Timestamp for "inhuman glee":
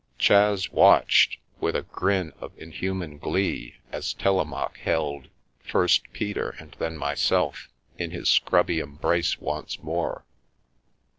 2.57-3.75